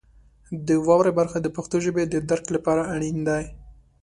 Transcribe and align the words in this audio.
د 0.67 0.69
واورئ 0.87 1.11
برخه 1.19 1.37
د 1.41 1.47
پښتو 1.55 1.77
ژبې 1.85 2.03
د 2.07 2.15
درک 2.29 2.45
لپاره 2.55 2.89
اړین 2.93 3.17
دی. 3.27 3.43